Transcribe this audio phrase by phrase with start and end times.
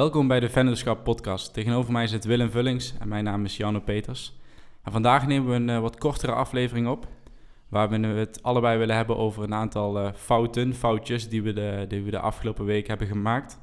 [0.00, 1.52] Welkom bij de Venderschap podcast.
[1.52, 4.38] Tegenover mij zit Willem Vullings en mijn naam is Janne Peters.
[4.82, 7.06] En vandaag nemen we een uh, wat kortere aflevering op,
[7.68, 12.04] waar we het allebei willen hebben over een aantal uh, fouten, foutjes die we, de,
[12.10, 13.60] de afgelopen week hebben gemaakt.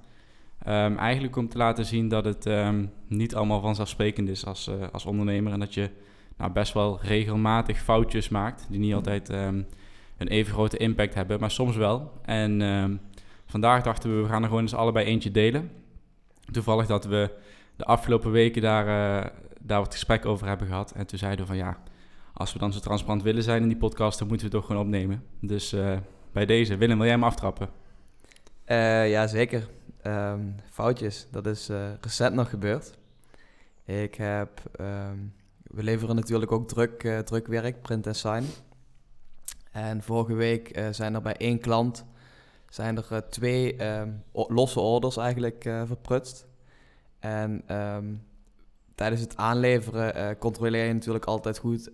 [0.67, 4.75] Um, eigenlijk om te laten zien dat het um, niet allemaal vanzelfsprekend is als, uh,
[4.91, 5.89] als ondernemer en dat je
[6.37, 9.67] nou, best wel regelmatig foutjes maakt die niet altijd um,
[10.17, 12.11] een even grote impact hebben, maar soms wel.
[12.25, 13.01] En
[13.45, 15.85] vandaag dachten we, we gaan er gewoon eens allebei eentje delen.
[16.51, 17.31] Toevallig dat we
[17.75, 19.29] de afgelopen weken daar, uh,
[19.61, 20.91] daar wat gesprek over hebben gehad.
[20.91, 21.77] En toen zeiden we van ja,
[22.33, 24.71] als we dan zo transparant willen zijn in die podcast, dan moeten we het toch
[24.71, 25.23] gewoon opnemen.
[25.41, 25.97] Dus uh,
[26.31, 27.69] bij deze, Willem, wil jij hem aftrappen?
[28.65, 29.67] Uh, ja, zeker.
[30.03, 31.69] Um, foutjes, dat is
[32.01, 32.97] recent nog gebeurd.
[33.85, 38.43] Ik heb, um, we leveren natuurlijk ook druk, drukwerk, print en sign.
[39.71, 42.05] En vorige week zijn er bij één klant
[42.69, 46.47] zijn er uh, twee um, losse orders eigenlijk uh, verprutst.
[47.19, 48.23] En um,
[48.95, 51.91] tijdens het aanleveren uh, controleer je natuurlijk altijd goed.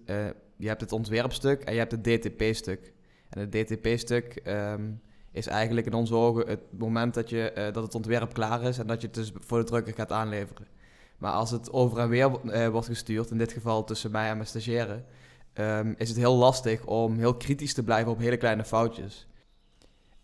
[0.58, 2.94] je hebt het ontwerpstuk en je hebt het DTP-stuk.
[3.30, 7.96] En het DTP-stuk um, is eigenlijk in onze ogen het moment dat, je, dat het
[7.96, 10.68] ontwerp klaar is en dat je het dus voor de drukker gaat aanleveren.
[11.18, 12.30] Maar als het over en weer
[12.72, 15.04] wordt gestuurd, in dit geval tussen mij en mijn stagiaire,
[15.98, 19.28] is het heel lastig om heel kritisch te blijven op hele kleine foutjes.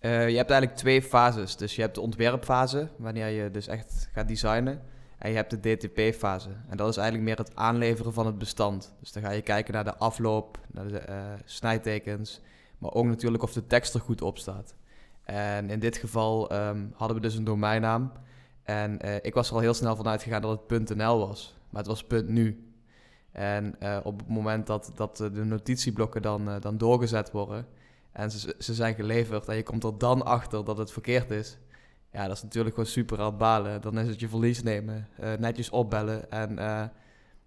[0.01, 1.55] Uh, je hebt eigenlijk twee fases.
[1.55, 4.81] Dus je hebt de ontwerpfase, wanneer je dus echt gaat designen.
[5.17, 6.49] En je hebt de DTP-fase.
[6.67, 8.95] En dat is eigenlijk meer het aanleveren van het bestand.
[8.99, 12.41] Dus dan ga je kijken naar de afloop, naar de uh, snijtekens.
[12.77, 14.75] Maar ook natuurlijk of de tekst er goed op staat.
[15.23, 18.11] En in dit geval um, hadden we dus een domeinnaam.
[18.63, 21.57] En uh, ik was er al heel snel vanuit gegaan dat het .nl was.
[21.69, 22.73] Maar het was .nu.
[23.31, 27.65] En op het moment dat, dat de notitieblokken dan, dan doorgezet worden
[28.11, 31.57] en ze, ze zijn geleverd en je komt er dan achter dat het verkeerd is.
[32.11, 33.81] Ja, dat is natuurlijk gewoon super aan balen.
[33.81, 36.83] Dan is het je verlies nemen, uh, netjes opbellen en uh,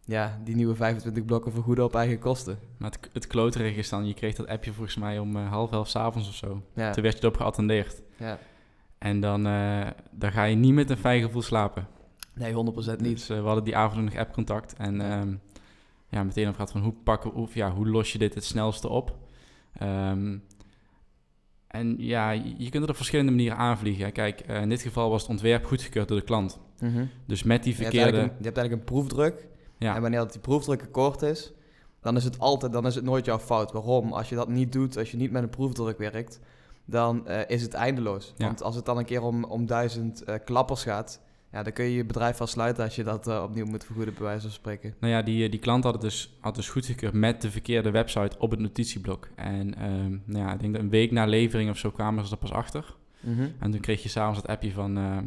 [0.04, 2.58] ja, die nieuwe 25 blokken vergoeden op eigen kosten.
[2.76, 5.72] Maar het, het kloterige is dan, je kreeg dat appje volgens mij om uh, half
[5.72, 6.62] elf s avonds of zo.
[6.74, 6.90] Ja.
[6.90, 8.02] Toen werd je erop geattendeerd.
[8.16, 8.38] Ja.
[8.98, 9.42] En dan,
[10.10, 11.86] dan ga je niet met een fijn gevoel slapen.
[12.34, 12.56] Nee, 100%
[12.96, 13.16] niet.
[13.16, 15.00] Dus, we hadden die avond nog appcontact en
[16.12, 18.88] ja, meteen over gehad van hoe pakken, of ja, hoe los je dit het snelste
[18.88, 19.16] op.
[19.82, 20.42] Um,
[21.72, 24.12] en ja, je kunt er op verschillende manieren aanvliegen.
[24.12, 26.58] Kijk, uh, in dit geval was het ontwerp goedgekeurd door de klant.
[26.78, 27.10] Mm -hmm.
[27.26, 27.98] Dus met die verkeerde...
[27.98, 29.46] Je hebt eigenlijk een, hebt eigenlijk een proefdruk.
[29.78, 29.94] Ja.
[29.94, 31.52] En wanneer die proefdruk kort is,
[32.00, 33.72] dan is het altijd, dan is het nooit jouw fout.
[33.72, 34.12] Waarom?
[34.12, 36.40] Als je dat niet doet, als je niet met een proefdruk werkt,
[36.84, 38.34] dan uh, is het eindeloos.
[38.36, 38.46] Ja.
[38.46, 41.20] Want als het dan een keer om, om duizend uh, klappers gaat,
[41.52, 44.14] ja, dan kun je je bedrijf wel sluiten als je dat uh, opnieuw moet vergoeden,
[44.14, 44.94] bij wijze van spreken.
[45.00, 48.38] Nou ja, die, die klant had het dus, had dus goedgekeurd met de verkeerde website
[48.38, 49.28] op het notitieblok.
[49.36, 52.32] En um, nou ja, ik denk dat een week na levering of zo kwamen ze
[52.32, 52.94] er pas achter.
[53.20, 53.52] Mm -hmm.
[53.58, 55.18] En toen kreeg je s'avonds het appje van, uh,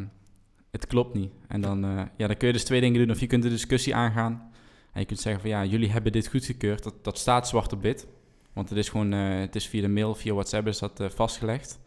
[0.72, 1.32] het klopt niet.
[1.48, 3.12] En dan, uh, ja, dan kun je dus twee dingen doen.
[3.12, 4.52] Of je kunt de discussie aangaan.
[4.94, 6.84] En je kunt zeggen van, ja, jullie hebben dit goedgekeurd.
[6.84, 8.08] Dat, dat staat zwart op wit.
[8.54, 11.80] Want het is gewoon, het is via de mail, via WhatsApp is dat vastgelegd.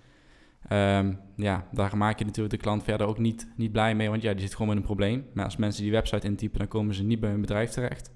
[0.72, 4.22] Um, ja, daar maak je natuurlijk de klant verder ook niet, niet blij mee, want
[4.22, 5.26] ja, die zit gewoon met een probleem.
[5.32, 8.10] Maar als mensen die website intypen, dan komen ze niet bij hun bedrijf terecht.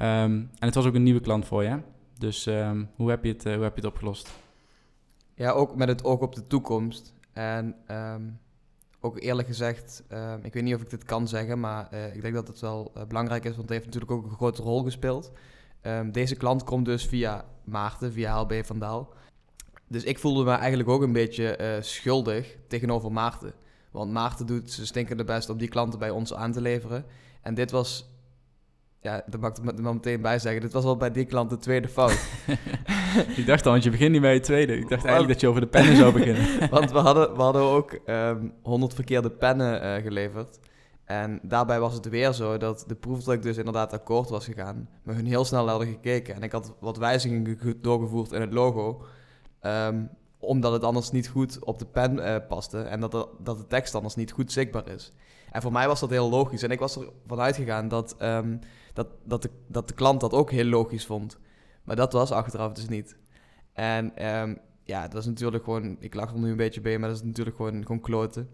[0.00, 1.80] Um, en het was ook een nieuwe klant voor je.
[2.18, 4.30] Dus um, hoe, heb je het, uh, hoe heb je het opgelost?
[5.34, 7.14] Ja, ook met het oog op de toekomst.
[7.32, 7.76] En
[9.00, 10.02] ook eerlijk gezegd,
[10.42, 12.92] ik weet niet of ik dit kan zeggen, maar uh, ik denk dat het wel
[12.96, 15.32] uh, belangrijk is, want het heeft natuurlijk ook een grote rol gespeeld.
[16.12, 19.12] deze klant komt dus via Maarten, via HLB Vandaal.
[19.88, 23.52] Dus ik voelde me eigenlijk ook een beetje uh, schuldig tegenover Maarten.
[23.90, 27.04] Want Maarten doet zijn stinkende best om die klanten bij ons aan te leveren.
[27.42, 28.10] En dit was,
[29.00, 31.50] ja, dat mag ik er maar meteen bij zeggen, dit was al bij die klant
[31.50, 32.28] de tweede fout.
[33.36, 34.76] ik dacht al, want je begint niet bij je tweede.
[34.76, 36.44] Ik dacht eigenlijk dat je over de pennen zou beginnen.
[36.70, 40.58] want we hadden, we hadden ook um, ehm, 100 verkeerde pennen uh, geleverd.
[41.04, 44.88] En daarbij was het weer zo dat de proefdruk dus inderdaad akkoord was gegaan.
[45.02, 46.34] Maar hun heel snel hadden gekeken.
[46.34, 49.04] En ik had wat wijzigingen doorgevoerd in het logo.
[49.62, 53.66] Um, omdat het anders niet goed op de pen uh, paste en dat dat de
[53.66, 55.12] tekst anders niet goed zichtbaar is.
[55.50, 56.62] En voor mij was dat heel logisch.
[56.62, 58.58] En ik was ervan uitgegaan dat, um,
[58.92, 61.38] dat, dat, de, dat de klant dat ook heel logisch vond.
[61.84, 63.16] Maar dat was achteraf dus niet.
[63.72, 65.96] En um, ja, dat is natuurlijk gewoon...
[66.00, 68.48] Ik lach er nu een beetje bij, maar dat is natuurlijk gewoon, gewoon kloten.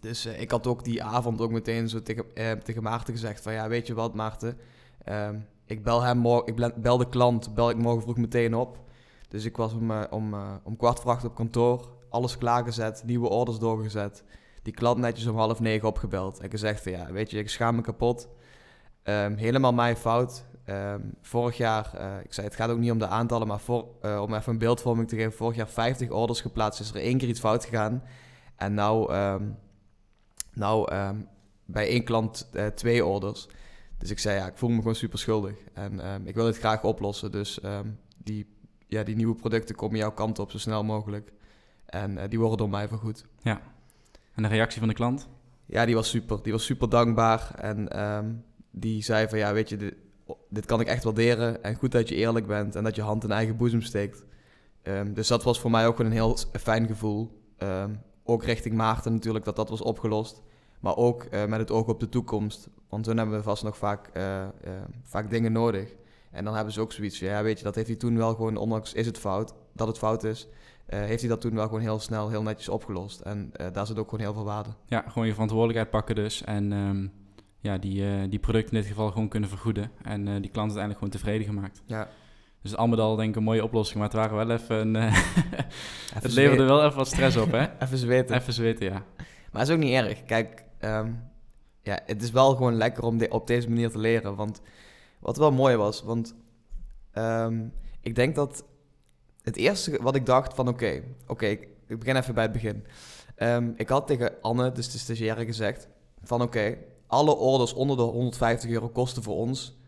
[0.00, 3.42] Dus uh, ik had ook die avond ook meteen zo tegen, uh, tegen Maarten gezegd
[3.42, 3.52] van...
[3.52, 4.58] Ja, weet je wat Maarten?
[5.66, 6.56] ik bel hem morgen...
[6.56, 8.78] Ik bel de klant, bel ik morgen vroeg meteen op...
[9.32, 13.02] Dus ik was om, uh, om, uh, om kwart voor acht op kantoor, alles klaargezet,
[13.06, 14.24] nieuwe orders doorgezet.
[14.62, 17.74] Die klant netjes om half negen opgebeld en gezegd van ja, weet je, ik schaam
[17.74, 18.28] me kapot.
[19.04, 20.44] Um, helemaal mijn fout.
[20.66, 23.86] Um, vorig jaar, uh, ik zei het gaat ook niet om de aantallen, maar voor,
[24.02, 27.28] om even een beeldvorming te geven, vorig jaar 50 orders geplaatst, is er één keer
[27.28, 28.02] iets fout gegaan.
[28.56, 29.56] En nou, um,
[30.54, 31.16] Nou, ehm,
[31.64, 33.48] bij één klant eh, twee orders.
[33.98, 35.56] Dus ik zei, ja, ik voel me gewoon super schuldig.
[35.72, 37.32] En ehm, ik wil het graag oplossen.
[37.32, 38.46] Dus ehm, die,
[38.92, 41.32] ja, die nieuwe producten komen jouw kant op zo snel mogelijk.
[41.86, 43.24] En eh, die worden door mij vergoed.
[44.34, 45.28] En de reactie van de klant?
[45.66, 46.42] Ja, die was super.
[46.42, 47.54] Die was super dankbaar.
[47.54, 48.32] En ehm,
[48.70, 49.94] die zei van, ja, weet je, dit,
[50.48, 51.62] dit kan ik echt waarderen.
[51.62, 54.24] En goed dat je eerlijk bent en dat je hand in eigen boezem steekt.
[54.82, 57.40] Ehm, dus dat was voor mij ook een heel fijn gevoel.
[57.56, 57.94] Ehm,
[58.24, 60.42] ook richting Maarten natuurlijk, dat dat was opgelost.
[60.80, 62.68] Maar ook eh, met het oog op de toekomst.
[62.88, 64.46] Want toen hebben we vast nog vaak, eh,
[65.02, 65.94] vaak dingen nodig.
[66.32, 68.34] En dan hebben ze ook zoiets van, ja, weet je, dat heeft hij toen wel
[68.34, 70.48] gewoon, ondanks is het fout, dat het fout is,
[70.86, 73.20] eh, heeft hij dat toen wel gewoon heel snel, heel netjes opgelost.
[73.20, 74.70] En eh, daar zit ook gewoon heel veel waarde.
[74.86, 76.44] Ja, gewoon je verantwoordelijkheid pakken dus.
[76.44, 77.06] En ehm,
[77.58, 79.90] ja, die, eh, die producten in dit geval gewoon kunnen vergoeden.
[80.02, 81.82] En die klant uiteindelijk gewoon tevreden gemaakt.
[81.86, 82.08] Ja.
[82.62, 83.98] Dus al met al denk ik een mooie oplossing.
[83.98, 84.94] Maar het waren wel even...
[84.94, 85.12] Een,
[86.22, 87.66] het leverde wel even wat stress op, hè?
[87.84, 88.36] Even zweten.
[88.36, 89.02] Even zweten, ja.
[89.50, 90.24] Maar het is ook niet erg.
[90.24, 91.10] Kijk, ehm,
[91.82, 94.34] ja, het is wel gewoon lekker om de, op deze manier te leren.
[94.34, 94.62] Want
[95.22, 96.34] wat wel mooi was, want
[97.12, 97.66] ehm,
[98.00, 98.64] ik denk dat
[99.42, 102.84] het eerste wat ik dacht van oké, oké, ik, begin even bij het begin.
[103.34, 105.88] Ehm, ik had tegen Anne, dus de stagiaire, gezegd
[106.22, 106.76] van oké,
[107.06, 109.78] alle orders onder de 150 euro kosten voor ons,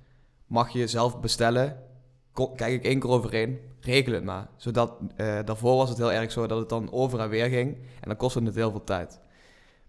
[0.46, 1.82] mag je zelf bestellen.
[2.32, 4.48] Kijk ik één keer overheen, regel het maar.
[4.56, 7.76] Zodat, eh, daarvoor was het heel erg zo dat het dan over en weer ging.
[7.76, 9.20] En dan kostte het heel veel tijd.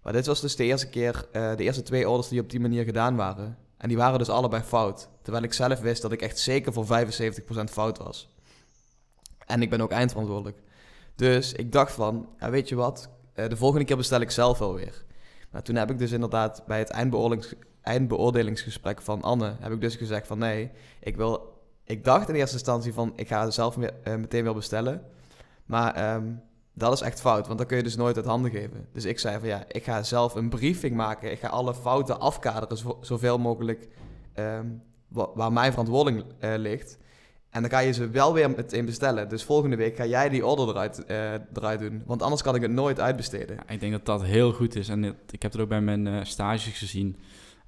[0.02, 2.60] Maar dit was dus de eerste keer, eh, de eerste twee orders die op die
[2.60, 3.58] manier gedaan waren.
[3.78, 5.10] En die waren dus allebei fout.
[5.26, 8.30] Terwijl ik zelf wist dat ik echt zeker voor 75% fout was.
[9.46, 10.62] En ik ben ook eindverantwoordelijk.
[11.16, 14.58] Dus ik dacht van, ja, weet je wat, Eh, de volgende keer bestel ik zelf
[14.58, 15.04] wel weer.
[15.50, 19.96] Maar toen heb ik dus inderdaad bij het eindbeoordelings, eindbeoordelingsgesprek van Anne, heb ik dus
[19.96, 24.16] gezegd van nee, ik wil, ik dacht in eerste instantie van ik ga zelf eh,
[24.16, 25.02] meteen weer bestellen.
[25.66, 26.34] Maar ehm,
[26.74, 28.88] dat is echt fout, want dan kun je dus nooit uit handen geven.
[28.92, 31.32] Dus ik zei van ja, ik ga zelf een briefing maken.
[31.32, 33.88] Ik ga alle fouten afkaderen, zo, zoveel mogelijk
[34.34, 34.68] ehm,
[35.16, 36.98] waar mijn verantwoording eh, ligt.
[37.50, 39.30] En dan ga je ze wel weer meteen bestellen.
[39.30, 42.04] Dus volgende week ga jij die order eruit, eh, eruit doen.
[42.06, 43.56] Want anders kan ik het nooit uitbesteden.
[43.56, 44.90] Ja, ik denk dat dat heel goed is.
[44.90, 47.18] En ik heb het ook bij mijn eh, stages gezien.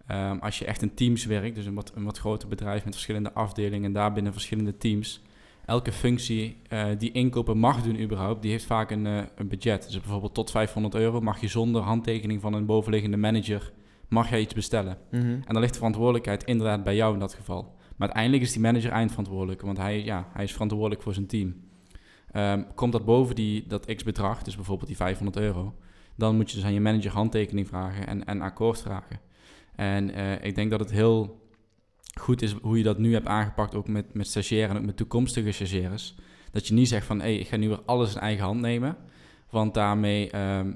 [0.08, 2.94] Ehm, als je echt in teams werkt, dus een wat, een wat groter bedrijf met
[2.94, 5.22] verschillende afdelingen en daarbinnen verschillende teams.
[5.66, 6.62] Elke functie
[6.98, 9.84] die inkopen mag doen überhaupt, die heeft vaak een, een budget.
[9.84, 13.72] Dus bijvoorbeeld tot 500 euro mag je zonder handtekening van een bovenliggende manager,
[14.08, 14.98] mag jij iets bestellen.
[15.12, 17.76] En dan ligt de verantwoordelijkheid inderdaad bij jou in dat geval.
[17.96, 21.56] Maar uiteindelijk is die manager eindverantwoordelijk, want hij, ja, hij is verantwoordelijk voor zijn team.
[22.32, 25.76] Ehm, komt dat boven die, dat x-bedrag, dus bijvoorbeeld die 500 euro,
[26.16, 29.20] dan moet je dus aan je manager handtekening vragen en, en akkoord vragen.
[29.76, 31.46] En eh, ik denk dat het heel
[32.20, 34.98] goed is hoe je dat nu hebt aangepakt, ook met, met stagiairen en ook met
[34.98, 36.16] toekomstige stagiaires.
[36.52, 38.98] Dat je niet zegt van, hé, ik ga nu weer alles in eigen hand nemen.
[39.50, 40.74] Want daarmee ehm,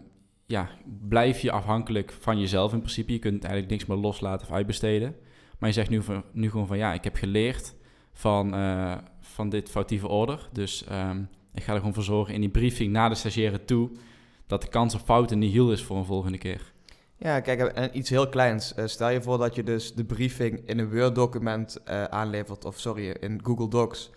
[0.51, 0.69] ja,
[1.07, 3.11] blijf je afhankelijk van jezelf in principe.
[3.11, 5.15] Je kunt eigenlijk niks meer loslaten of uitbesteden.
[5.59, 6.01] Maar je zegt nu,
[6.31, 7.75] nu gewoon van, ja, ik heb geleerd
[8.13, 10.49] van, eh, van dit foutieve order.
[10.51, 13.89] Dus ehm, ik ga er gewoon voor zorgen in die briefing naar de stagiaire toe...
[14.47, 16.73] dat de kans op fouten niet heel is voor een volgende keer.
[17.17, 18.73] Ja, kijk, en iets heel kleins.
[18.73, 22.79] Eh, stel je voor dat je dus de briefing in een Word-document eh, aanlevert, of
[22.79, 24.11] sorry, in Google Docs,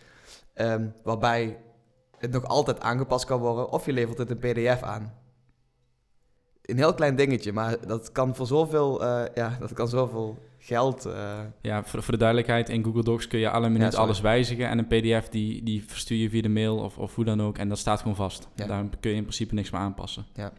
[0.54, 1.58] ehm, waarbij
[2.18, 5.23] het nog altijd aangepast kan worden, of je levert het in PDF aan.
[6.64, 11.04] Een heel klein dingetje, maar dat kan voor zoveel, eh, ja, dat kan zoveel geld.
[11.04, 14.04] eh, Ja, voor, voor de duidelijkheid, in Google Docs kun je alle minuut sorry.
[14.06, 14.68] alles wijzigen.
[14.68, 17.58] En een pdf die, die verstuur je via de mail of, of hoe dan ook.
[17.58, 18.48] En dat staat gewoon vast.
[18.54, 18.66] Ja.
[18.66, 20.24] Daar kun je in principe niks meer aanpassen.
[20.34, 20.52] Ja.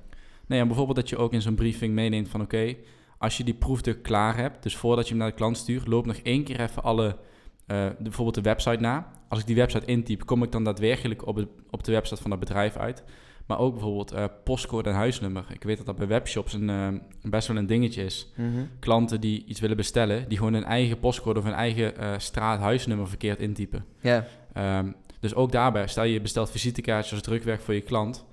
[0.48, 2.42] Nee, en bijvoorbeeld dat je ook in zo'n briefing meeneemt van...
[2.42, 2.76] oké,
[3.18, 4.64] als je die proefdruk klaar hebt...
[4.64, 5.88] dus voordat je hem naar de klant stuurt...
[5.88, 7.18] loop nog één keer even alle...
[7.66, 9.12] eh, de, bijvoorbeeld de website na.
[9.30, 10.26] Als ik die website intyp...
[10.26, 13.04] kom ik dan daadwerkelijk op, het, op de website van dat bedrijf uit.
[13.46, 15.46] Maar ook bijvoorbeeld eh, postcode en huisnummer.
[15.50, 16.88] Ik weet dat dat bij webshops een, eh,
[17.22, 18.32] best wel een dingetje is
[18.80, 22.60] klanten die iets willen bestellen, die gewoon hun eigen postcode of hun eigen eh, straat,
[22.60, 23.86] huisnummer verkeerd intypen.
[24.02, 28.26] Ja, Ehm, dus ook daarbij, stel je bestelt visitekaartjes als drukwerk voor je klant,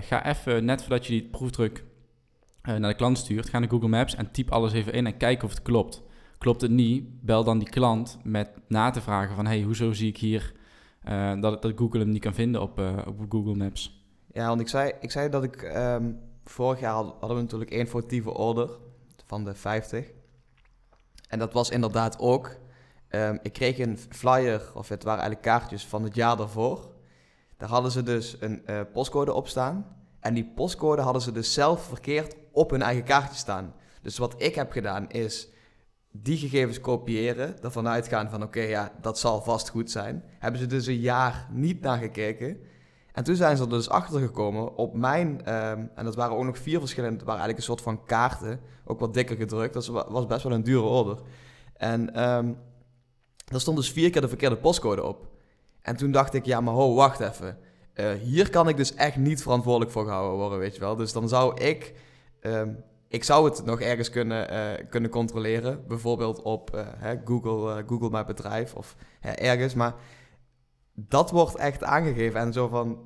[0.00, 1.84] ga even, net voordat je die proefdruk
[2.62, 5.42] naar de klant stuurt, ga naar Google Maps en typ alles even in en kijk
[5.42, 6.02] of het klopt.
[6.38, 10.08] Klopt het niet, bel dan die klant met na te vragen van, hey, hoezo zie
[10.08, 10.52] ik hier
[11.40, 13.95] dat, dat Google hem niet kan vinden op, op Google Maps.
[14.36, 15.62] Ja want ik zei, ik zei dat ik...
[15.62, 16.12] ehm,
[16.44, 18.70] vorig jaar had- hadden we natuurlijk één foutieve order
[19.26, 20.06] van de 50.
[21.28, 22.56] En dat was inderdaad ook...
[23.08, 26.94] ehm, ik kreeg een flyer, of het waren eigenlijk kaartjes van het jaar daarvoor.
[27.56, 29.96] Daar hadden ze dus een eh, postcode op staan.
[30.20, 33.74] En die postcode hadden ze dus zelf verkeerd op hun eigen kaartje staan.
[34.02, 35.48] Dus wat ik heb gedaan is
[36.10, 40.24] die gegevens kopiëren, ervan uitgaan van oké, ja, dat zal vast goed zijn.
[40.38, 42.60] Hebben ze dus een jaar niet naar gekeken.
[43.16, 46.44] En toen zijn ze er dus achter gekomen op mijn, ehm, en dat waren ook
[46.44, 49.74] nog vier verschillende, waren eigenlijk een soort van kaarten, ook wat dikker gedrukt.
[49.74, 51.18] Dat was best wel een dure order.
[51.76, 52.56] En um,
[53.52, 55.26] er stond dus vier keer de verkeerde postcode op.
[55.82, 57.58] En toen dacht ik, ja, maar ho, wacht even.
[57.94, 60.96] Uh, hier kan ik dus echt niet verantwoordelijk voor gehouden worden, weet je wel.
[60.96, 61.94] Dus dan zou ik,
[62.40, 65.84] um, ik zou het nog ergens kunnen, uh, kunnen controleren.
[65.88, 69.74] Bijvoorbeeld op hè, Google, Google Mijn Bedrijf of ergens.
[69.74, 69.94] Maar
[70.96, 72.40] dat wordt echt aangegeven.
[72.40, 72.98] En zo van,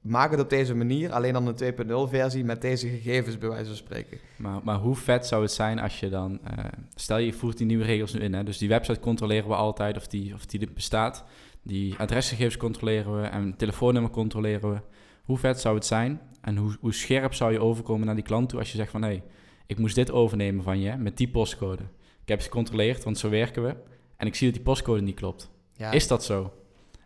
[0.00, 1.74] maak het op deze manier, alleen dan een
[2.06, 4.18] 2.0 versie met deze gegevens bij wijze van spreken.
[4.36, 7.66] Maar, maar hoe vet zou het zijn als je dan, uh, stel je voert die
[7.66, 8.44] nieuwe regels nu in, hè?
[8.44, 11.24] dus die website controleren we altijd of die, of die bestaat,
[11.62, 14.80] die adresgegevens controleren we en telefoonnummer controleren we.
[15.24, 18.48] Hoe vet zou het zijn en hoe, hoe scherp zou je overkomen naar die klant
[18.48, 19.22] toe als je zegt van hé, hey,
[19.66, 21.82] ik moest dit overnemen van je met die postcode.
[22.22, 23.76] Ik heb ze gecontroleerd, want zo werken we
[24.16, 25.50] en ik zie dat die postcode niet klopt.
[25.72, 25.90] Ja.
[25.90, 26.52] Is dat zo?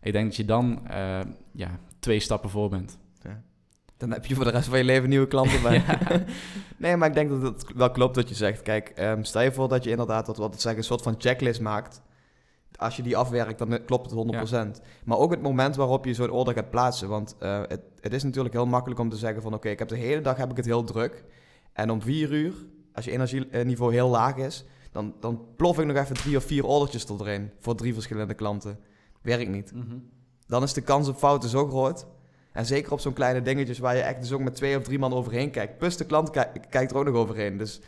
[0.03, 1.21] Ik denk dat je dan uh,
[1.53, 2.99] ja, twee stappen voor bent.
[3.23, 3.43] Ja.
[3.97, 5.85] Dan heb je voor de rest van je leven nieuwe klanten bij.
[6.77, 8.63] nee, maar ik denk dat het wel klopt wat je zegt.
[8.63, 11.61] Kijk, um, stel je voor dat je inderdaad, wat, wat zeggen, een soort van checklist
[11.61, 12.03] maakt.
[12.77, 14.83] Als je die afwerkt, dan klopt het 100%.
[15.05, 17.09] Maar ook het moment waarop je zo'n order gaat plaatsen.
[17.09, 19.55] Want uh, het, het, is natuurlijk heel makkelijk om te zeggen van...
[19.55, 21.25] oké, ik heb de hele dag heb ik het heel druk.
[21.73, 22.55] En om vier uur,
[22.95, 24.65] als je energieniveau heel laag is...
[24.93, 27.51] dan, dan plof ik nog even drie of vier ordertjes erin...
[27.59, 28.79] voor drie verschillende klanten.
[29.23, 29.73] Werkt niet.
[29.75, 30.11] Mm -hmm.
[30.47, 32.07] Dan is de kans op fouten zo groot...
[32.53, 34.99] En zeker op zo'n kleine dingetjes waar je echt dus ook met twee of drie
[34.99, 35.79] man overheen kijkt.
[35.79, 36.31] Plus de klant
[36.71, 37.57] kijkt er ook nog overheen.
[37.57, 37.81] Dus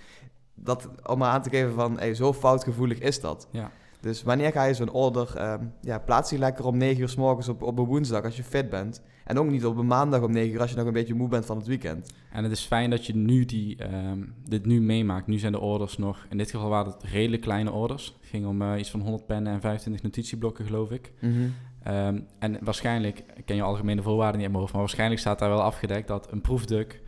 [0.55, 3.49] dat om maar aan te geven van, hey, zo foutgevoelig is dat.
[3.51, 3.71] Ja.
[4.03, 7.15] Dus wanneer ga je zo'n order, um, ja, plaats die lekker om 9 uur s
[7.15, 9.03] morgens op, op een woensdag als je fit bent.
[9.25, 11.29] En ook niet op een maandag om 9 uur als je nog een beetje moe
[11.29, 12.13] bent van het weekend.
[12.33, 15.27] En het is fijn dat je nu die, um, dit nu meemaakt.
[15.27, 18.17] Nu zijn de orders nog, in dit geval waren het redelijk kleine orders.
[18.21, 21.13] Het ging om uh, iets van 100 pennen en 25 notitieblokken geloof ik.
[21.21, 21.95] Mm -hmm.
[21.95, 25.39] um, en waarschijnlijk, ik ken je algemene voorwaarden niet in mijn hoofd, maar waarschijnlijk staat
[25.39, 27.01] daar wel afgedekt dat een proefdruk,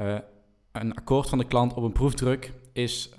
[0.00, 0.18] uh,
[0.72, 3.10] een akkoord van de klant op een proefdruk is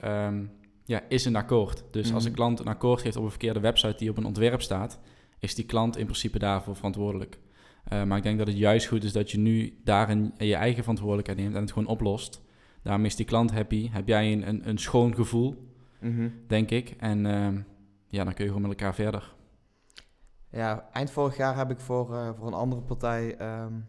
[0.87, 1.83] ja, is een akkoord.
[1.91, 2.39] Dus als een mhm.
[2.39, 4.99] klant een akkoord heeft op een verkeerde website die op een ontwerp staat,
[5.39, 7.39] is die klant in principe daarvoor verantwoordelijk.
[7.93, 10.81] Uh, maar ik denk dat het juist goed is dat je nu daarin je eigen
[10.81, 12.41] verantwoordelijkheid neemt en het gewoon oplost.
[12.81, 13.89] Daarmee is die klant happy.
[13.91, 16.89] Heb jij een, een, een schoon gevoel, mm denk ik.
[16.89, 17.47] En uh,
[18.07, 19.35] ja, dan kun je gewoon met elkaar verder.
[20.51, 23.87] Ja, eind vorig jaar heb ik voor, uh, voor een andere partij um,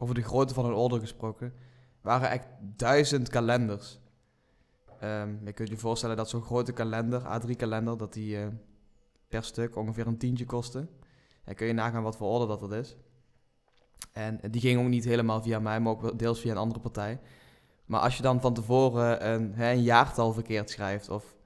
[0.00, 1.52] over de grootte van een order gesproken.
[2.00, 4.00] waren echt duizend kalenders.
[5.04, 8.46] Um, je kunt je voorstellen dat zo'n grote kalender, A3-kalender, dat die uh,
[9.28, 10.86] per stuk ongeveer een tientje kostte.
[11.44, 12.96] Dan kun je nagaan wat voor orde dat dat is.
[14.12, 17.20] En die ging ook niet helemaal via mij, maar ook deels via een andere partij.
[17.86, 21.36] Maar als je dan van tevoren een, hè, een jaartal verkeerd schrijft, of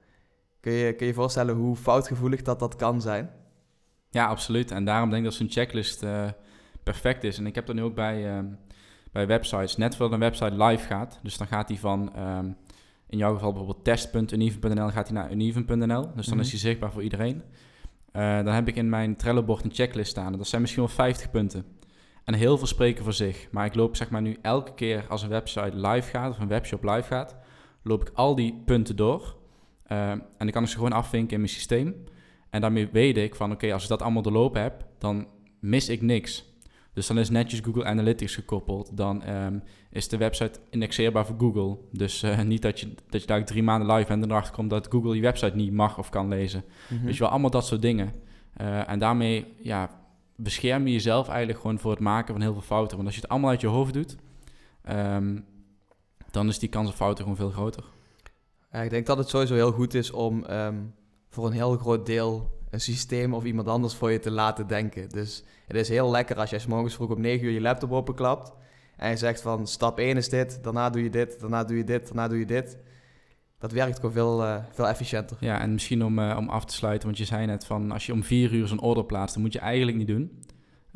[0.59, 3.31] kun je kun je voorstellen hoe foutgevoelig dat dat kan zijn?
[4.09, 4.71] Ja, absoluut.
[4.71, 6.29] En daarom denk ik dat zo'n checklist uh,
[6.83, 7.37] perfect is.
[7.37, 8.45] En ik heb dat nu ook bij,
[9.11, 9.77] bij websites.
[9.77, 12.19] Net voordat een website live gaat, dus dan gaat die van...
[12.19, 12.57] Um,
[13.11, 16.01] in jouw geval bijvoorbeeld test.uneven.nl gaat hij naar uneven.nl.
[16.15, 16.49] Dus dan is mhm.
[16.49, 17.35] hij zichtbaar voor iedereen.
[18.15, 20.37] Uh, dan heb ik in mijn Trello-bord een checklist staan.
[20.37, 21.65] Dat zijn misschien wel 50 punten.
[22.23, 23.47] En heel veel spreken voor zich.
[23.51, 26.47] Maar ik loop zeg maar nu elke keer als een website live gaat of een
[26.47, 27.35] webshop live gaat,
[27.83, 29.35] loop ik al die punten door.
[29.91, 32.03] Uh, en dan kan ik ze gewoon afvinken in mijn systeem.
[32.49, 35.27] En daarmee weet ik van oké, als ik dat allemaal doorlopen heb, dan
[35.59, 36.50] mis ik niks.
[36.93, 38.97] Dus dan is netjes Google Analytics gekoppeld.
[38.97, 41.77] Dan ehm, is de website indexeerbaar voor Google.
[41.91, 44.69] Dus uh, niet dat je, dat je daar drie maanden live bent en erachter komt
[44.69, 46.63] dat Google je website niet mag of kan lezen.
[46.89, 48.13] Mm Dus wel allemaal dat soort dingen.
[48.61, 49.89] Uh, en daarmee ja,
[50.35, 52.95] bescherm je jezelf eigenlijk gewoon voor het maken van heel veel fouten.
[52.95, 54.15] Want als je het allemaal uit je hoofd doet,
[54.89, 55.45] um,
[56.31, 57.83] dan is die kans op fouten gewoon veel groter.
[58.71, 60.93] Ja, ik denk dat het sowieso heel goed is om um,
[61.29, 65.09] voor een heel groot deel een systeem of iemand anders voor je te laten denken.
[65.09, 67.91] Dus het is heel lekker als jij s morgens vroeg om 9 uur je laptop
[67.91, 68.53] openklapt.
[68.95, 71.83] En je zegt van stap 1 is dit, daarna doe je dit, daarna doe je
[71.83, 72.77] dit, daarna doe je dit.
[73.57, 75.37] Dat werkt gewoon veel, uh, veel efficiënter.
[75.39, 78.05] Ja, en misschien om, uh, om af te sluiten, want je zei net van als
[78.05, 80.43] je om 4 uur zo'n order plaatst, dan moet je eigenlijk niet doen.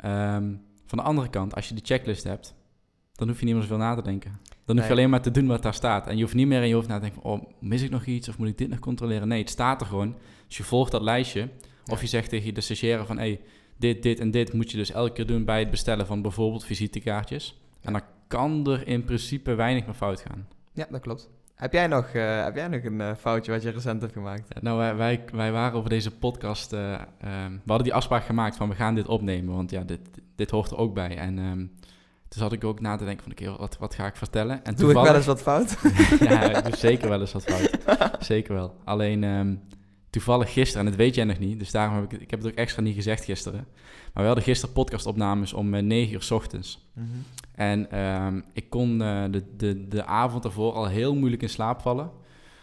[0.04, 2.54] Um, van de andere kant, als je de checklist hebt,
[3.12, 4.40] dan hoef je niet meer zoveel na te denken.
[4.66, 6.06] Dan hoef je alleen maar te doen wat daar staat.
[6.06, 7.90] En je hoeft niet meer in je hoofd na te denken van, oh, mis ik
[7.90, 9.28] nog iets of moet ik dit nog controleren?
[9.28, 10.14] Nee, het staat er gewoon.
[10.46, 11.48] Dus je volgt dat lijstje.
[11.86, 13.40] Of je zegt tegen de stagiaire van, hey,
[13.76, 16.64] dit, dit en dit moet je dus elke keer doen bij het bestellen van bijvoorbeeld
[16.64, 17.60] visitekaartjes.
[17.80, 20.48] En dan kan er in principe weinig meer fout gaan.
[20.72, 21.28] Ja, dat klopt.
[21.54, 24.62] Heb jij nog, uh, heb jij nog een uh, foutje wat je recent hebt gemaakt?
[24.62, 26.72] nou, wij, wij, wij, waren over deze podcast...
[26.72, 29.54] Uh, um, we hadden die afspraak gemaakt van we gaan dit opnemen.
[29.54, 30.00] Want ja, dit,
[30.34, 31.16] dit hoort er ook bij.
[31.16, 31.72] En um,
[32.28, 33.32] toen zat ik ook na te denken van...
[33.32, 34.64] Oké, wat, wat ga ik vertellen?
[34.64, 35.78] En doe ik wel eens wat fout?
[36.20, 38.24] ja, ik doe zeker wel eens wat fout.
[38.24, 38.76] zeker wel.
[38.84, 39.24] Alleen...
[39.24, 39.60] Um,
[40.16, 42.50] toevallig gisteren, en dat weet jij nog niet, dus daarom heb ik, ik heb het
[42.50, 43.66] ook extra niet gezegd gisteren.
[44.12, 46.88] Maar we hadden gisteren podcastopnames om uh, 9 uur s ochtends.
[46.92, 47.06] Mhm.
[47.52, 51.80] En ehm, ik kon eh, de, de, de avond ervoor al heel moeilijk in slaap
[51.80, 52.10] vallen.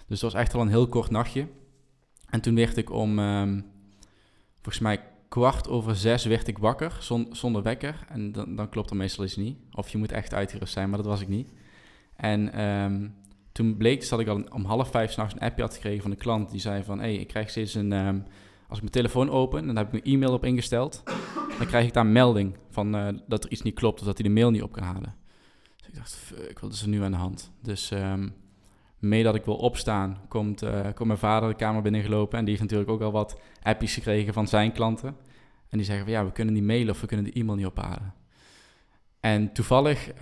[0.08, 1.48] Dus het was echt al een heel kort nachtje.
[2.30, 3.62] En toen werd ik om, ehm,
[4.62, 5.00] volgens mij
[5.34, 8.06] kwart over zes werd ik wakker, zon- zonder wekker.
[8.10, 9.58] En dan, dan klopt er meestal iets niet.
[9.72, 11.52] Of je moet echt uitgerust zijn, maar dat was ik niet.
[12.16, 13.08] En ehm,
[13.52, 16.12] toen bleek dus dat ik al om half vijf s'nachts een appje had gekregen van
[16.12, 16.52] een klant.
[16.52, 17.92] Die zei van, hé, hey, ik krijg steeds een...
[17.92, 18.20] ehm,
[18.68, 21.04] als ik mijn telefoon open, dan heb ik mijn e-mail op ingesteld.
[21.58, 24.18] Dan krijg ik daar een melding van eh, dat er iets niet klopt of dat
[24.18, 25.16] hij de mail niet op kan halen.
[25.78, 27.52] Dus ik dacht, fuck, wat is er nu aan de hand?
[27.62, 28.28] Dus ehm
[29.04, 32.38] mee dat ik wil opstaan, komt, eh, komt mijn vader de kamer binnengelopen.
[32.38, 35.16] En die heeft natuurlijk ook al wat appjes gekregen van zijn klanten.
[35.70, 37.66] En die zeggen van, ja, we kunnen niet mailen of we kunnen de e-mail niet
[37.66, 38.14] ophalen.
[39.20, 40.14] En toevallig,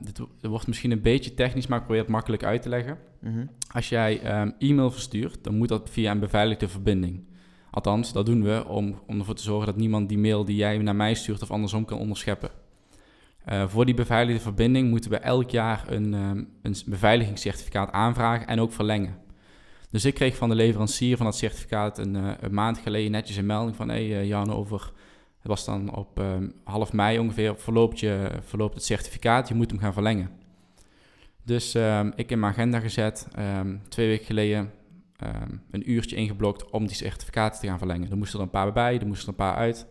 [0.00, 2.98] dit, dit wordt misschien een beetje technisch, maar ik probeer het makkelijk uit te leggen.
[3.20, 3.46] Mhm.
[3.72, 7.24] Als jij ehm, e-mail verstuurt, dan moet dat via een beveiligde verbinding.
[7.70, 10.78] Althans, dat doen we om, om ervoor te zorgen dat niemand die mail die jij
[10.78, 12.50] naar mij stuurt of andersom kan onderscheppen.
[13.46, 18.60] Eh, voor die beveiligde verbinding moeten we elk jaar een, ehm, een beveiligingscertificaat aanvragen en
[18.60, 19.18] ook verlengen.
[19.90, 23.36] Dus ik kreeg van de leverancier van dat certificaat een, eh, een maand geleden netjes
[23.36, 23.88] een melding van...
[23.88, 24.92] hé hey, Jan, over,
[25.38, 29.70] het was dan op ehm, half mei ongeveer, verloopt, je, verloopt het certificaat, je moet
[29.70, 30.30] hem gaan verlengen.
[31.44, 33.28] Dus ehm, ik in mijn agenda gezet,
[33.88, 34.70] twee weken geleden
[35.70, 38.10] een uurtje ingeblokt om die certificaten te gaan verlengen.
[38.10, 39.86] Er moesten er een paar bij, er moesten er een paar uit.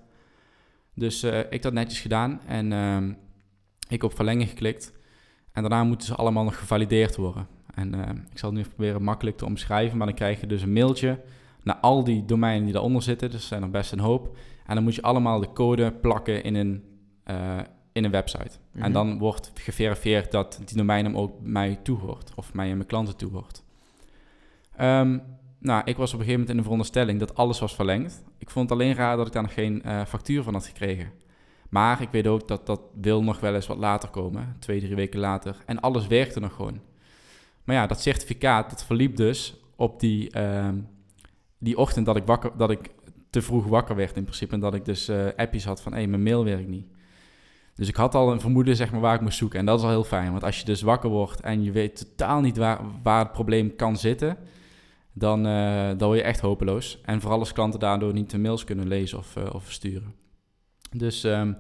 [0.96, 2.72] Dus eh, ik dat netjes gedaan en
[3.88, 4.94] ik op verlengen geklikt.
[5.52, 7.48] En daarna moeten ze allemaal nog gevalideerd worden.
[7.74, 10.48] En ehm, ik zal het nu even proberen makkelijk te omschrijven, maar dan krijg je
[10.48, 11.20] dus een mailtje
[11.64, 13.30] naar al die domeinen die daaronder zitten.
[13.30, 14.38] Dus er zijn er best een hoop.
[14.66, 16.84] En dan moet je allemaal de code plakken in een,
[17.24, 17.58] eh,
[17.92, 18.58] in een website.
[18.72, 18.84] Mhm.
[18.84, 22.32] En dan wordt geverifieerd dat die domein hem ook mij toehoort.
[22.36, 23.64] Of mij en mijn klanten toehoort.
[24.76, 25.18] Ehm,
[25.60, 28.24] nou, ik was op een gegeven moment in de veronderstelling dat alles was verlengd.
[28.38, 31.12] Ik vond het alleen raar dat ik daar nog geen eh, factuur van had gekregen.
[31.70, 34.56] Maar ik weet ook dat dat wil nog wel eens wat later komen.
[34.60, 35.58] Twee, drie weken later.
[35.66, 36.80] En alles werkte nog gewoon.
[37.64, 40.76] Maar ja, dat certificaat, dat verliep dus op die, ehm,
[41.58, 42.90] die ochtend dat ik, wakker, dat ik
[43.30, 44.54] te vroeg wakker werd in principe.
[44.54, 46.88] En dat ik dus eh appjes had van, hé, mijn mail werkt niet.
[47.76, 49.60] Dus ik had al een vermoeden zeg maar, waar ik moest zoeken.
[49.60, 50.32] En dat is al heel fijn.
[50.32, 53.76] Want als je dus wakker wordt en je weet totaal niet waar, waar het probleem
[53.76, 54.38] kan zitten...
[55.18, 57.02] Dan, eh, dan word je echt hopeloos.
[57.04, 60.14] En vooral als klanten daardoor niet de mails kunnen lezen of, eh, of versturen.
[60.98, 61.52] Dus ehm,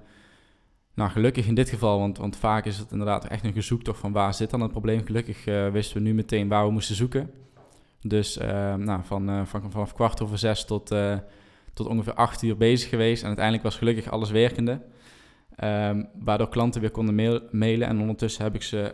[0.96, 4.12] nou, gelukkig in dit geval, want, want vaak is het inderdaad echt een gezoektocht van
[4.12, 5.06] waar zit dan het probleem.
[5.06, 7.32] Gelukkig eh, wisten we nu meteen waar we moesten zoeken.
[8.02, 11.18] Dus ehm, nou, van, eh, van, vanaf kwart over zes tot, eh,
[11.74, 13.22] tot ongeveer acht uur bezig geweest.
[13.22, 14.82] En uiteindelijk was gelukkig alles werkende.
[15.56, 17.88] Ehm, waardoor klanten weer konden mail- mailen.
[17.88, 18.94] En ondertussen heb ik ze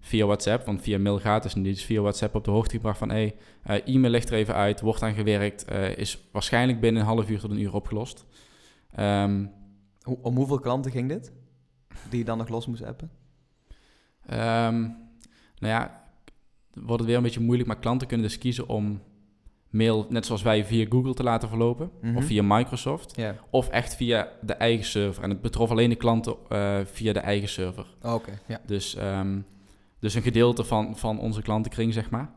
[0.00, 2.98] via WhatsApp, want via mail gaat het niet, dus via WhatsApp op de hoogte gebracht
[2.98, 3.34] van hey,
[3.84, 7.50] e-mail ligt er even uit, wordt aan gewerkt, is waarschijnlijk binnen een half uur tot
[7.50, 8.26] een uur opgelost.
[8.92, 9.46] Ehm,
[10.22, 11.32] om hoeveel klanten ging dit?
[12.08, 13.10] Die je dan nog los moest appen?
[14.26, 14.80] Ehm,
[15.58, 16.04] nou ja,
[16.72, 19.00] wordt het weer een beetje moeilijk, maar klanten kunnen dus kiezen om
[19.70, 22.16] mail, net zoals wij, via Google te laten verlopen Mhm.
[22.16, 23.16] of via Microsoft,
[23.50, 25.22] of echt via de eigen server.
[25.22, 27.86] En het betrof alleen de klanten eh, via de eigen server.
[28.02, 28.60] Oh, Oké, ja.
[28.66, 29.40] Dus, ehm,
[29.98, 32.30] dus een gedeelte van, van onze klantenkring, zeg maar.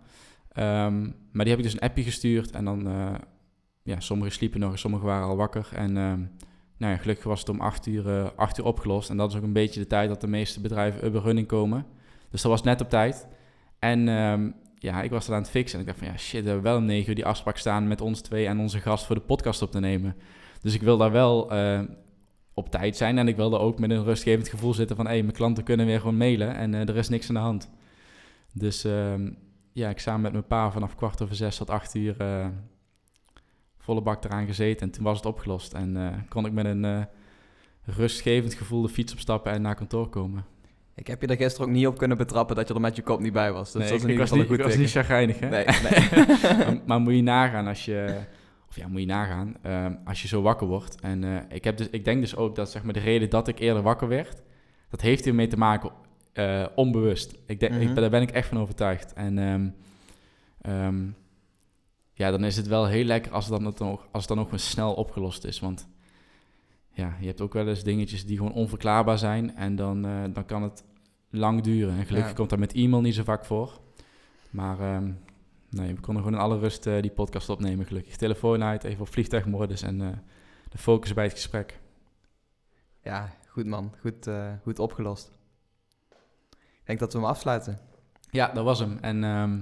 [1.31, 3.13] Maar die heb ik dus een appje gestuurd en dan, eh,
[3.85, 5.69] ja, sommigen sliepen nog en sommigen waren al wakker.
[5.73, 6.19] En ehm,
[6.77, 9.09] nou ja, gelukkig was het om acht uur, eh, acht uur opgelost.
[9.09, 11.85] En dat is ook een beetje de tijd dat de meeste bedrijven up running komen.
[12.29, 13.27] Dus dat was net op tijd.
[13.79, 15.79] En ehm, ja, ik was er aan het fixen.
[15.79, 17.87] En ik dacht van, ja, shit, we hebben wel om negen uur die afspraak staan
[17.87, 20.15] met ons twee en onze gast voor de podcast op te nemen.
[20.61, 21.81] Dus ik wil daar wel eh,
[22.53, 23.17] op tijd zijn.
[23.17, 25.07] En ik wil daar ook met een rustgevend gevoel zitten van...
[25.07, 27.71] hé, mijn klanten kunnen weer gewoon mailen en eh, er is niks aan de hand.
[28.53, 29.31] Dus ehm,
[29.73, 32.15] ja, ik samen met mijn pa vanaf kwart over zes tot acht uur...
[33.85, 35.73] volle bak eraan gezeten en toen was het opgelost.
[35.73, 37.01] En eh, kon ik met een eh,
[37.83, 40.45] rustgevend gevoel de fiets opstappen en naar kantoor komen.
[40.95, 43.01] Ik heb je er gisteren ook niet op kunnen betrappen dat je er met je
[43.01, 43.71] kop niet bij was.
[43.71, 45.49] Dus Nee, dat ik, ik was niet, ik goed was niet chagrijnig, hè?
[45.49, 46.25] Nee, nee.
[46.57, 48.19] maar, maar moet je nagaan als je...
[48.69, 49.55] Of ja, moet je nagaan.
[49.61, 50.99] ehm, als je zo wakker wordt.
[51.01, 53.47] En eh, ik, heb dus, ik denk dus ook dat zeg maar, de reden dat
[53.47, 54.41] ik eerder wakker werd...
[54.89, 55.91] Dat heeft hiermee te maken
[56.75, 57.31] onbewust.
[57.45, 57.85] Ik denk, ik, Mhm.
[57.93, 59.13] ben- daar ben ik echt van overtuigd.
[59.13, 59.67] En ehm,
[60.61, 60.95] ehm,
[62.17, 64.37] ja, dan is het wel heel lekker als het dan, ook nog, als het dan
[64.39, 65.59] ook gewoon snel opgelost is.
[65.59, 65.87] Want
[66.91, 69.55] ja, je hebt ook wel eens dingetjes die gewoon onverklaarbaar zijn.
[69.55, 70.83] En dan, eh, dan kan het
[71.29, 71.97] lang duren.
[71.97, 72.37] En gelukkig Ja.
[72.37, 73.79] komt dat met e-mail niet zo vaak voor.
[74.49, 75.11] Maar ehm,
[75.69, 78.15] nee, we konden gewoon in alle rust eh, die podcast opnemen, gelukkig.
[78.15, 80.07] Telefoon uit, even op vliegtuigmodus en eh,
[80.69, 81.79] de focus bij het gesprek.
[83.03, 83.93] Ja, goed man.
[84.01, 84.29] Goed,
[84.63, 85.31] goed opgelost.
[86.59, 87.79] Ik denk dat we hem afsluiten.
[88.31, 88.97] Ja, dat was hem.
[89.01, 89.59] En ehm,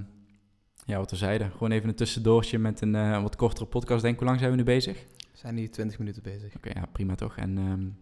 [0.86, 1.50] Ja, wat we zeiden.
[1.50, 4.02] Gewoon even een tussendoortje met een uh, wat kortere podcast.
[4.02, 5.04] Denk, hoe lang zijn we nu bezig?
[5.16, 6.56] We zijn nu 20 minuten bezig.
[6.56, 7.36] Oké, ja, prima toch.
[7.36, 7.96] En um,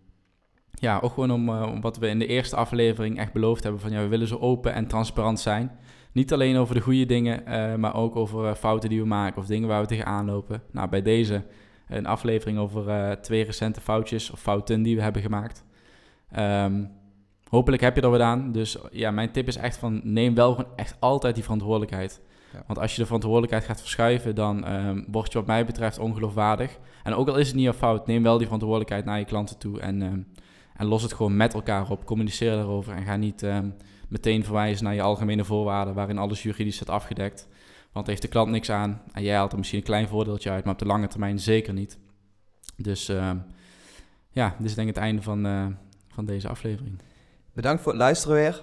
[0.71, 3.81] ja, ook gewoon om, uh, om, wat we in de eerste aflevering echt beloofd hebben.
[3.81, 5.79] Van ja, we willen zo open en transparant zijn.
[6.13, 9.47] Niet alleen over de goede dingen, uh, maar ook over fouten die we maken of
[9.47, 10.63] dingen waar we tegenaan lopen.
[10.71, 11.45] Nou, bij deze
[11.89, 15.65] een aflevering over twee recente foutjes of fouten die we hebben gemaakt.
[16.39, 16.91] Um,
[17.49, 18.53] hopelijk heb je er wat aan.
[18.53, 22.21] Dus ja, mijn tip is echt van neem wel gewoon echt altijd die verantwoordelijkheid.
[22.53, 22.63] Ja.
[22.67, 26.79] Want als je de verantwoordelijkheid gaat verschuiven, dan um, word je wat mij betreft ongeloofwaardig.
[27.03, 29.59] En ook al is het niet jouw fout, neem wel die verantwoordelijkheid naar je klanten
[29.59, 29.81] toe.
[29.81, 30.27] En, um,
[30.77, 32.05] en los het gewoon met elkaar op.
[32.05, 33.75] Communiceer erover en ga niet um,
[34.09, 37.49] meteen verwijzen naar je algemene voorwaarden waarin alles juridisch staat afgedekt.
[37.93, 40.65] Want heeft de klant niks aan en jij haalt er misschien een klein voordeeltje uit,
[40.65, 41.99] maar op de lange termijn zeker niet.
[42.77, 43.11] Dus
[44.33, 45.67] ja, dit is denk ik het einde van, uh,
[46.09, 46.99] van deze aflevering.
[47.53, 48.63] Bedankt voor het luisteren weer.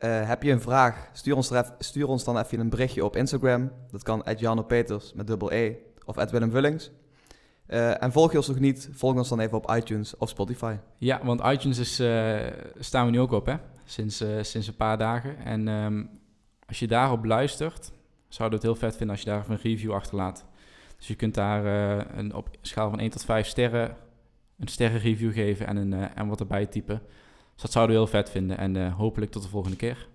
[0.00, 3.72] Uh, heb je een vraag, stuur ons, stuur ons, dan even een berichtje op Instagram.
[3.90, 6.90] Dat kan at Peters met dubbel E of at Willem Vullings.
[7.66, 10.76] Uh, en volg je ons nog niet, volg ons dan even op iTunes of Spotify.
[10.98, 12.40] Ja, want iTunes is, uh,
[12.78, 13.54] staan we nu ook op, hè?
[13.84, 15.38] Sinds, sinds een paar dagen.
[15.44, 16.10] En um,
[16.66, 17.92] als je daarop luistert,
[18.28, 20.44] zouden we het heel vet vinden als je daar een review achterlaat.
[20.96, 21.64] Dus je kunt daar
[22.16, 23.96] een, op schaal van 1 tot 5 sterren
[24.58, 27.02] een sterrenreview geven en, een, en wat erbij typen.
[27.54, 28.58] Dus dat zouden we heel vet vinden.
[28.58, 30.08] En uh, hopelijk tot de volgende keer.